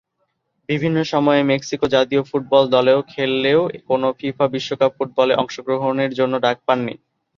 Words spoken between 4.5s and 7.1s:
বিশ্বকাপ ফুটবলে অংশগ্রহণের জন্য ডাক পাননি।